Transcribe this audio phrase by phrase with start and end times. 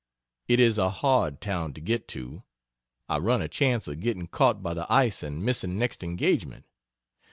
[0.47, 2.41] It is a hard town to get to
[3.07, 6.65] I run a chance of getting caught by the ice and missing next engagement.